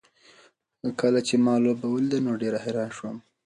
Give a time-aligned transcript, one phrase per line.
[0.99, 3.17] کله چې ما لوبه ولیده نو ډېر حیران شوم.